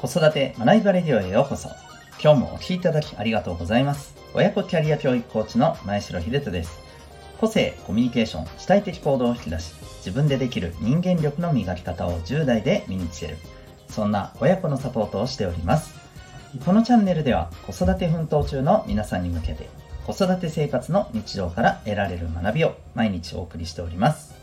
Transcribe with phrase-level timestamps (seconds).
[0.00, 1.68] 子育て学びバレディオへようこそ。
[2.24, 4.14] 今日もお聴きいただきありがとうございます。
[4.32, 6.80] 親子キャリア教育コーチの前城秀人です。
[7.38, 13.36] 個性、コミュニケーション、主体的行動を引き出し、自分でできる人間力の磨き方を10代で身につける。
[13.90, 15.92] そんな親子のサポートをしております。
[16.64, 19.68] このチャンネルでは子育て奮闘中の皆さんに向けて
[20.06, 24.34] 子育て生活の日常から得られる学びを毎日お送りしております。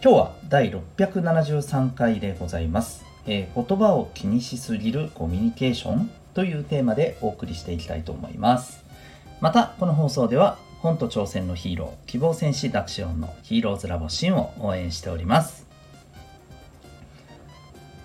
[0.00, 3.03] 今日は第673回でございます。
[3.26, 8.84] えー、言葉を気にしすぎるコミュニケーションというテーマでお送りしていきたいと思います。
[9.40, 15.66] また、この放送では本と挑戦のヒーロー、希望戦士ダクシオンのヒーローズラボシンを応援しております。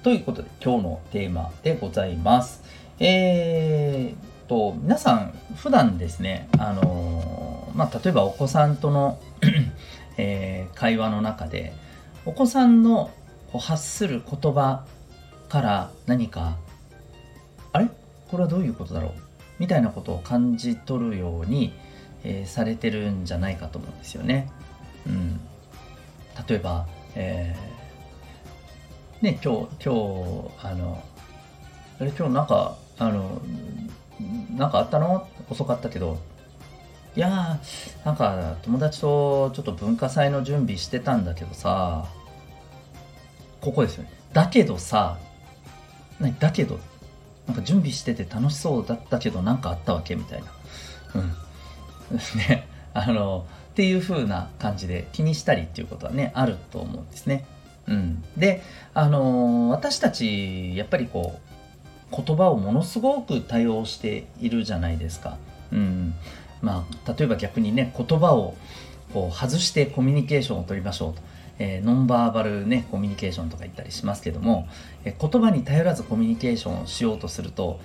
[0.03, 2.63] ということで、今日のテーマでございます。
[2.99, 9.19] えーと、皆さん、普段ですね、あのー、まあ、例えばお子さんとの
[10.21, 11.73] えー、会話の中で、
[12.25, 13.09] お子さんの
[13.57, 14.83] 発する言葉
[15.49, 16.57] から何か
[17.73, 17.89] あれ？
[18.29, 19.11] これはどういうことだろう？
[19.59, 21.73] みたいなことを感じ取るように、
[22.23, 24.49] えー、されてるんじゃないかと思うんですよね。
[25.07, 25.39] うん、
[26.47, 29.93] 例えば、えー、ね今日今
[30.59, 31.03] 日あの
[31.99, 32.11] あれ？
[32.11, 33.41] 今日なんかあの
[34.55, 35.27] なんかあったの？
[35.49, 36.19] 遅かったけど。
[37.15, 42.05] いやーなんか友達とちょっと文化祭の準備してたんだけどさ
[43.61, 44.13] ここですよね。
[44.31, 45.17] だけどさ
[46.19, 46.79] 何だけど
[47.47, 50.47] なんか準備してて楽しそうだったけど何かあったわけみたいな。
[51.15, 51.35] うん。
[52.37, 57.45] ねあのっていう風な感じで気にしたりっていうことはねあると思うんですね。
[57.87, 58.61] うん、で
[58.93, 61.39] あの私たちやっぱりこ
[62.11, 65.37] う言葉をものすごく多用しているじゃないですか、
[65.71, 66.13] うん。
[66.61, 68.55] まあ、例えば逆にね言葉を
[69.13, 71.21] こう外してコミュニケーションを取りましょうと
[71.59, 74.67] えー、ノンバーバルねコミュニケーションとか言ったりしますけども、
[75.03, 77.79] えー、言葉に頼らずコミュニケーションをしようとすると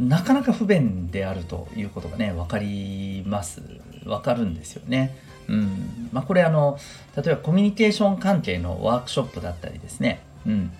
[0.00, 3.62] なかなか不便であるということがね分かります。
[4.04, 5.16] 分かるんですよね。
[5.48, 6.08] うん。
[6.12, 6.78] まあ、これあの
[7.16, 10.70] 例えばコミュニケーション関係のワークショップだったりですね、うん、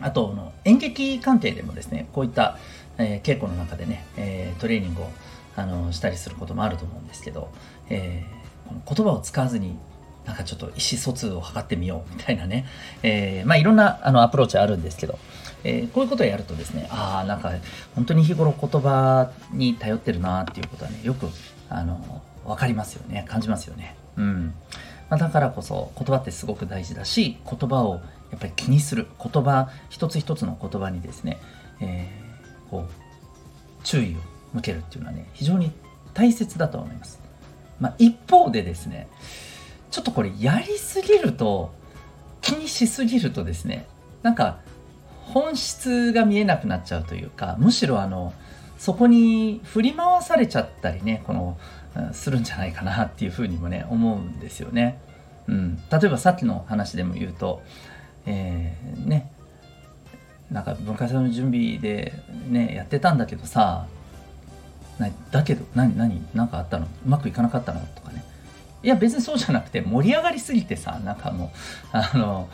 [0.00, 2.58] あとの演劇関係でもですねこういった、
[2.98, 5.10] えー、稽古の中でね、えー、トレーニングを
[5.56, 7.50] あのしたりすることもあると思うんですけど、
[7.88, 9.76] えー、この言葉を使わずに
[10.26, 12.66] なんかちょっと意思疎通を図ってみようみたいなね、
[13.02, 15.18] えー、まあいろんなあのアプローチあるんですけど、
[15.64, 17.52] えー、こういうことをやるとですね、ああ、なんか
[17.94, 21.28] 本当に日頃言葉に頼ってるなっていうことはね、よく
[21.68, 23.96] あの分かりますよね、感じますよね。
[24.16, 24.54] うん。
[25.10, 31.38] まあ、だからこそ言葉ってすごく大事だし、言葉をやっぱり気にする、言葉、一つ一つの言葉にですね、
[31.80, 34.18] えー、こう、注意を
[34.54, 35.72] 向けるっていうのはね、非常に
[36.14, 37.20] 大切だと思います。
[37.80, 39.08] まあ、一方でですね、
[39.90, 41.72] ちょっとこれやりすぎると
[42.40, 43.86] 気にしすぎるとですね
[44.22, 44.58] なんか
[45.22, 48.32] 本質が見えなくなっちゃうというかむしろあの
[48.78, 51.58] そこに振り回されちゃったりねこの
[52.12, 55.00] するんじゃないかなっていうふうにもね思うんですよね。
[55.46, 57.62] うん、例えばさっきの話でも言うと、
[58.26, 59.30] えー、ね
[60.50, 62.12] なんか文化祭の準備で
[62.48, 63.86] ねやってたんだけどさ
[65.30, 66.86] だけど何何何かあったの？
[66.86, 67.80] うまくいかなかったの？
[67.94, 68.24] とかね。
[68.84, 71.46] いや別にそうじゃなくて盛り上がりすぎてさなんかも。
[71.46, 71.48] う
[71.92, 72.48] あの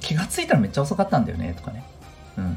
[0.00, 1.82] 気が付いたらめっちゃ遅かったんだよねとかね、
[2.38, 2.56] うん、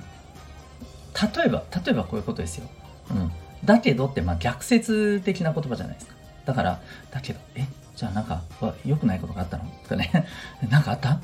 [1.35, 2.67] 例えば例えばこういうことですよ、
[3.09, 3.31] うん、
[3.65, 6.13] だけどってまあ逆説的な言葉じゃないですか。
[6.45, 6.79] だから
[7.09, 8.41] だけどえじゃあなんか
[8.85, 9.63] 良くないことがあったの？
[9.83, 10.27] とかね。
[10.69, 11.19] なんかあった？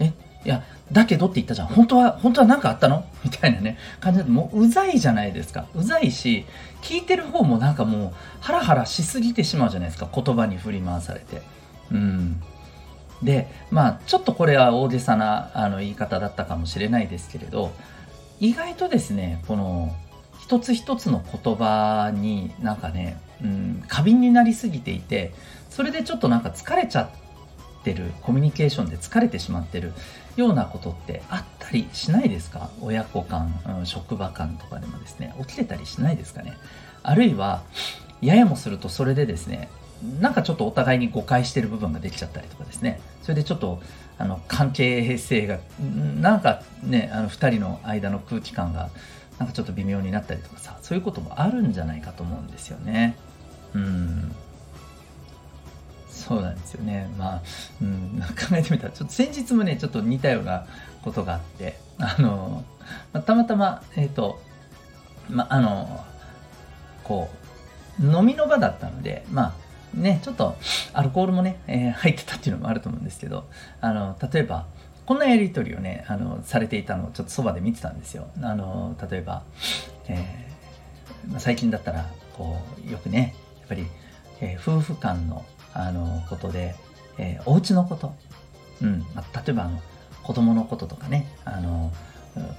[0.00, 0.12] え
[0.44, 1.68] いや、だけどって言ったじゃん。
[1.68, 3.04] 本当は、本当は何かあったの？
[3.22, 5.66] みたいなね、感じで、もううざいじゃないですか。
[5.74, 6.46] うざいし、
[6.82, 10.08] 聞いてる方もなんかもう、ハラハラしすぎてしまうじゃないですか。
[10.12, 11.42] 言葉に振り回されて。
[11.90, 12.42] うん。
[13.22, 17.72] で、まあ、ちょっとこれは大げさなあの言い方だったかもしれないですけれど、
[18.40, 19.94] 意外とですね、この、
[20.40, 25.32] 一つ一つの言葉になんかね、うん、過敏になりすぎていて、
[25.70, 27.10] それでちょっとなんか疲れちゃっ
[27.82, 29.92] てる、コミュニケーションで疲れてしまってる。
[30.34, 32.70] ようなことってあったりしないですか？
[32.80, 35.34] 親子間、うん、職場間とかでもですね。
[35.40, 36.56] 起きてたりしないですかね？
[37.02, 37.62] あるいは
[38.22, 39.68] ややもするとそれでですね
[40.20, 42.98] なんかちょっとお互いに誤解してる部分ができちゃったりとかですね。
[43.20, 43.82] それでちょっと
[44.16, 45.58] あの関係性が
[46.18, 48.88] なんかねあの2人の間の空気感が
[49.38, 53.16] なんかちょっと微妙になったりとかさそういうこともあるんじゃないかと思うんですよね。
[53.74, 54.34] うん。
[56.28, 57.10] そうなんですよね。
[57.18, 57.42] まあ、
[57.80, 60.66] うん、 考えてみたら、ちょっと先日もね、ちょっと似たような
[61.02, 62.64] ことがあって、あの、
[63.12, 64.40] まあ、たまたま、えっ、ー、と、
[65.28, 66.04] まあ、あの、
[67.04, 67.30] こ
[68.00, 69.54] う、飲みの場だったので、ま
[69.96, 70.56] あ、ね、ちょっと
[70.94, 73.44] アルコールもね、えー、入ってたっていうのもあると思うんですけど、
[73.80, 74.66] あの、例えば、
[75.04, 79.42] こんなやり取りをねあのされていたのをちょっとそばで見てたんですよあの例えば、
[80.08, 83.86] えー、最近だったらこうよくねやっぱり、
[84.40, 86.74] えー、夫婦間のあのことで、
[87.18, 88.14] えー、お家のこと、
[88.82, 89.00] うん。
[89.14, 89.80] まあ、例えばあの
[90.22, 91.26] 子供のこととかね。
[91.44, 91.92] あの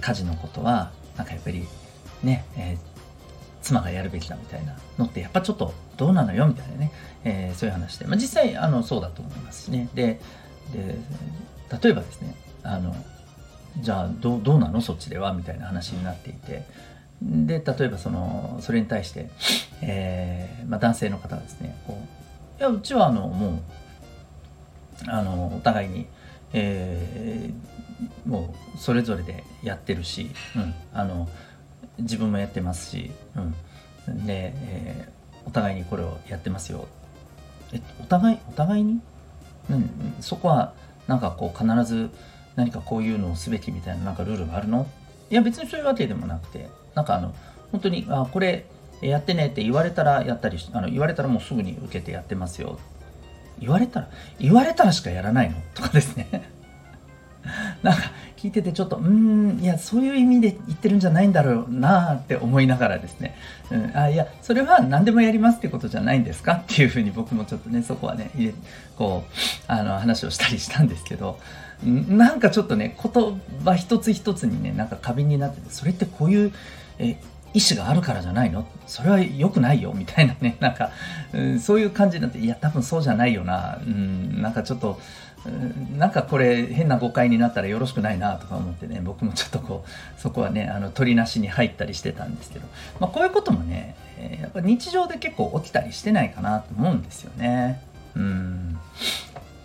[0.02, 1.66] 家事のことはなんかやっぱり
[2.22, 2.78] ね、えー、
[3.64, 6.92] 妻がやるべきだみたいなのってやっぱちょっとどうなのよみたいなね、
[7.24, 9.90] えー、そういう話で、まあ、実際あのそうだと思いますしね。
[9.96, 10.20] で
[10.74, 10.96] で
[11.82, 12.96] 例えばですねあの
[13.80, 14.80] じゃあどどうなの？
[14.80, 16.64] そっちではみたいな話になっていて。
[17.22, 19.30] で例えばそのそれに対して、
[19.82, 22.23] えーまあ、男性の方はですねこう
[22.64, 23.60] やうちはあのもう
[25.08, 26.08] あのお互いに、
[26.54, 31.28] えー、もうそれぞれでやってるし、うん、あの
[32.00, 36.88] 自分もやってますし、うん、で、えー、お互いにこれをやってますよ。
[37.74, 39.02] えお互いお互いに、
[39.70, 40.74] うん、そこは
[41.08, 42.10] なんかこう必ず
[42.56, 44.88] 何かこういうのをすべきみたいななんかルールがあるの？
[45.30, 47.34] いや別にそういうわけでもなくてなんかあの
[47.72, 48.66] 本当にあこれ
[49.08, 52.80] やってねって言われたらやったりあの言われたらもうすぐに受けてやってますよ。
[53.60, 54.10] 言われたら
[54.40, 55.58] 言われたらしかやらないの？
[55.74, 56.52] とかですね。
[57.84, 63.36] なんか聞いててちょっとうんいやそういう意味で言ってるんじゃないんだろうなって思いながらですね、
[63.70, 66.54] うん、あいやそれは何でもやりますってことじゃないんですか？
[66.54, 68.32] っていうふうに僕もちょっとねそこはね
[68.98, 69.32] こう
[69.68, 71.40] あの話をしたりしたんですけど。
[71.86, 76.54] なんかちょっとね言葉一つ一つにねなんか過敏になっててそれってこういう
[76.98, 77.18] え
[77.54, 78.66] 意思があるからじゃないの？
[78.88, 80.58] それは良くないよみたいなね。
[80.62, 80.90] なんか、
[81.34, 85.00] うん、そういう感じになっていや多分そうじゃないよな、うん、なんかちょっと、
[85.46, 89.02] うん、なんかこれ変な誤解になったらよろしくないなとか思ってね。
[89.04, 92.68] 僕もちょっとこうそこはねあの取りなしに入ったりしてたんですけど、
[93.00, 93.96] まあ、こういうこともね
[94.42, 97.82] やっぱ日常で結構起きたりしてないかなと思うんですよね。
[98.16, 98.78] うん。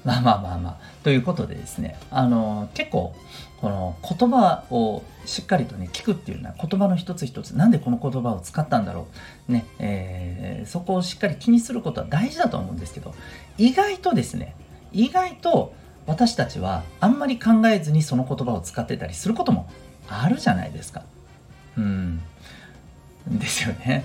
[0.05, 0.77] まあまあまあまあ。
[1.05, 3.15] ということでですねあの結構
[3.61, 9.09] この言葉をしっかりとね聞くっていうのは言葉の一つ一つなんでこの言葉を使ったんだろ
[9.49, 13.15] うね、えー、そこをしっかり気にすることは大事だと思うんですけど
[13.57, 14.55] 意外とですね
[14.93, 15.75] 意外と
[16.07, 19.69] 私たちはあんまり考えずにその言葉を使ってたりすることも
[20.09, 21.03] あるじゃないですか。
[21.77, 22.23] うん
[23.27, 24.05] ですよね。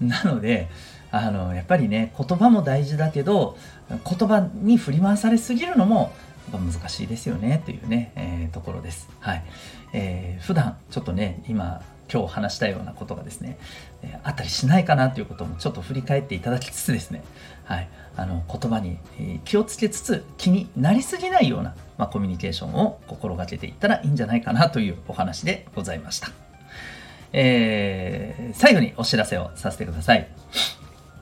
[0.00, 0.68] なので
[1.10, 3.56] あのやっぱりね言葉も大事だけど
[3.90, 6.12] 言葉に振り回されすぎるのも
[6.52, 9.08] 難しいですよねというね、えー、ところです。
[9.20, 9.44] はい。
[9.92, 11.82] えー、普段ちょっとね、今、
[12.12, 13.58] 今日話したようなことがですね、
[14.02, 17.24] えー、あったりしないかなということもちょっと振り返っていただきつつですね、
[17.64, 17.88] はい。
[18.16, 18.98] あの、言葉に、
[19.44, 26.28] 気をつけつつ気になりすぎないような、まあ、コミュニケーションを心がけていったらいいんじゃないかなというお話でございました。
[27.32, 30.28] えー、最後にお知らせをさせてください。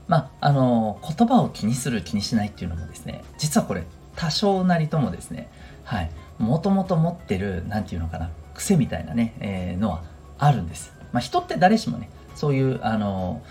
[0.08, 3.84] まあ、あの、言葉を気にする気にしないっていうのもですね、実はこれ
[4.16, 5.50] 多少なりともですね、
[5.84, 10.02] はい、もともと持ってる、何て言うのかな、癖みたいなね、えー、のは
[10.38, 10.92] あるんです。
[11.12, 13.42] まあ、人って誰しもね、そういう、あの、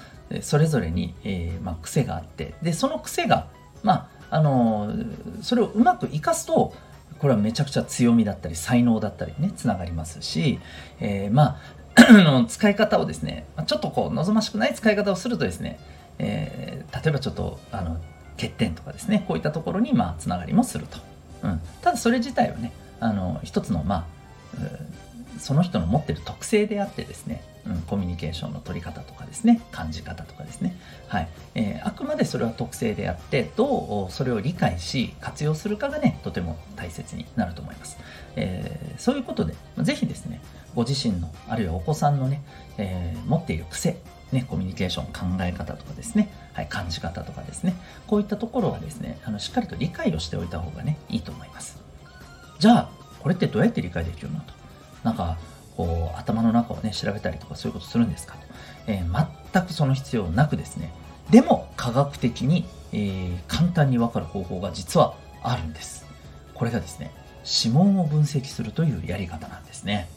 [0.42, 3.48] それぞれに、えー、まあ、癖があって、で、その癖が、
[3.84, 4.92] まあ、あの、
[5.42, 6.74] それをうまく活かすと、
[7.19, 10.60] これはめちゃくちゃ強みだったり、才能だったりね、つながりますし、
[11.00, 11.60] えー、ま
[11.96, 15.80] あ、使い方をですね、ちょっとこう、望ましくない使い方をするとですね、
[16.18, 17.98] えー、例えばちょっと、あの、
[18.42, 20.98] 欠点とかですねこういったところにまあつながりもすると、
[21.44, 24.22] うん、ただそれ自体はねあの一つのまあ
[25.39, 30.77] その人の持ってる特性であってですね、うん、コミュニケーションの取り方とかですね感じ方とかですね、
[31.08, 31.30] はい。
[31.56, 37.98] えー、あくまでそれは特性であってどうそれを理解し活用するかがねとても大切になると思います、
[38.36, 40.42] えー、そういうことでぜひですね
[40.75, 42.44] ご自身のあるいはお子さんのね、
[42.77, 43.98] えー、持っている癖
[44.32, 45.06] ね、コミュニケーション
[45.38, 47.76] 考え方とかですね、はい、感じ方とかですね。
[48.08, 51.82] こういったところはですねあのしっかりと理解をしておいた方がねいいと思います。
[52.60, 54.54] じゃあこれってどうやって理解できるのと。
[55.04, 55.38] なんか
[55.76, 58.42] こう頭の中をね調べたりとかそういうことするんですかと、
[58.88, 60.94] えー、全くその必要なくですね。
[61.30, 66.06] でも科学的に、えー、簡単にわかる方法が実はあるんです。
[66.54, 67.12] これがですね
[67.44, 70.08] 指紋を分析するというやり方なんですね。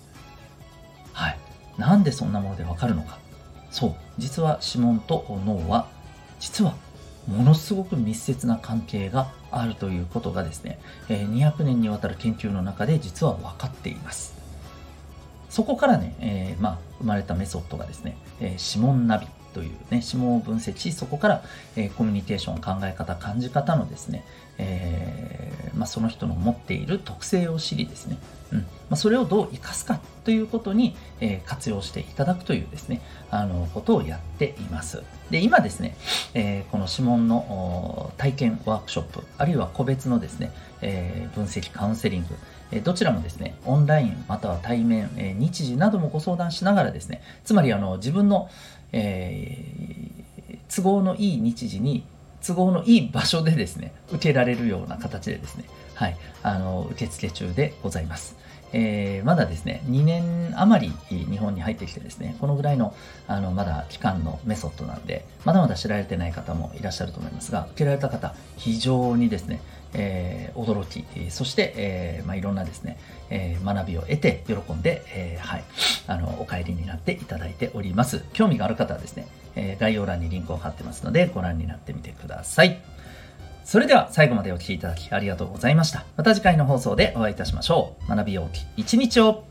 [1.12, 1.38] はい。
[1.78, 3.18] なんでそんなものでわかるのか。
[3.70, 3.94] そう。
[4.18, 5.88] 実は指紋と脳は
[6.40, 6.74] 実は
[7.26, 10.78] ものすごく密接な関係があるということがですね
[11.08, 14.34] 200年にわたる研究の中で実は分かっています。
[15.54, 19.28] そこからね、えー、まあ、生まれたメソッドがですね、えー、指紋ナビ。
[19.54, 21.42] というね、指紋を分析し、そこから、
[21.76, 24.24] えー、コミュニケーション、考え方、感じ方のですね、
[24.58, 28.18] えー、まあ、その人の持っている特性を知りですね、
[28.52, 35.02] うんまあ、それをどう生かすかということに、えー、活用していただくというですね、あの、ことをやっています。
[35.30, 35.96] で、今ですね、
[36.34, 42.34] えー、この指紋の体験ワークショップ、あるいは個別のですね、えー、分析カウンセリング、
[42.70, 48.48] えどちらもですね、オンラインまたは対面、え日時などもご相談しながらですね、つまりあの自分の、
[48.96, 49.74] え
[50.74, 52.04] 都合のいい日時に
[52.44, 58.36] 都合のいい場所でですね、受けられるような形でですね、はい、あの、受付中でございます。
[58.76, 62.94] えー、まだですね、2年余り日本に入ってきてですね、このぐらいの、
[63.28, 69.60] あの、まだ期間のメソッドなんで、まだまだ知られてない方もいらっしゃると思いますが、受けられた方、非常にですね、
[69.94, 72.98] えー、驚き、そして、えーまあ、いろんなですね、
[73.30, 75.64] え、学びを得て、喜んで、え、はい、
[76.06, 78.24] あの、お帰りになっていただいております。
[78.32, 82.80] 興味がある方はですね、えー、概要欄にリンクを貼ってますので、ご覧になってみてください。
[83.64, 86.04] それでは最後までお聴きいただきありがとうございました。
[86.16, 88.08] また次回の放送でお会いいたしましょう。
[88.08, 89.44] 学びようき一日を